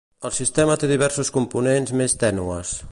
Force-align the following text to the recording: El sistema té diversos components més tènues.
El 0.29 0.31
sistema 0.37 0.77
té 0.83 0.89
diversos 0.93 1.31
components 1.37 1.97
més 2.03 2.21
tènues. 2.25 2.79